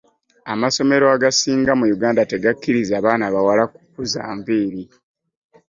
Amasomero 0.53 1.05
agasinga 1.15 1.71
mu 1.79 1.85
Uganda 1.95 2.21
tegakiriza 2.31 2.95
baana 3.05 3.25
bawala 3.33 3.63
ku 3.73 3.81
kuza 3.91 4.21
nviri. 4.37 4.83